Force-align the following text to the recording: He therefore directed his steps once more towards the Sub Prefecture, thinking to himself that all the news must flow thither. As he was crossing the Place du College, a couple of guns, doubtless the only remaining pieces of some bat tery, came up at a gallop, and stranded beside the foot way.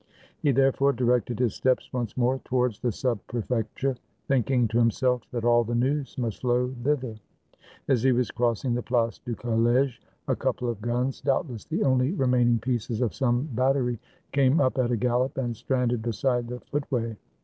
He 0.41 0.51
therefore 0.51 0.93
directed 0.93 1.37
his 1.37 1.53
steps 1.53 1.93
once 1.93 2.17
more 2.17 2.39
towards 2.43 2.79
the 2.79 2.91
Sub 2.91 3.19
Prefecture, 3.27 3.95
thinking 4.27 4.67
to 4.69 4.79
himself 4.79 5.21
that 5.29 5.45
all 5.45 5.63
the 5.63 5.75
news 5.75 6.17
must 6.17 6.41
flow 6.41 6.73
thither. 6.83 7.17
As 7.87 8.01
he 8.01 8.11
was 8.11 8.31
crossing 8.31 8.73
the 8.73 8.81
Place 8.81 9.19
du 9.19 9.35
College, 9.35 10.01
a 10.27 10.35
couple 10.35 10.67
of 10.71 10.81
guns, 10.81 11.21
doubtless 11.21 11.65
the 11.65 11.83
only 11.83 12.13
remaining 12.13 12.57
pieces 12.57 12.99
of 12.99 13.13
some 13.13 13.47
bat 13.53 13.75
tery, 13.75 13.99
came 14.31 14.59
up 14.59 14.79
at 14.79 14.89
a 14.89 14.97
gallop, 14.97 15.37
and 15.37 15.55
stranded 15.55 16.01
beside 16.01 16.47
the 16.47 16.61
foot 16.61 16.91
way. 16.91 17.15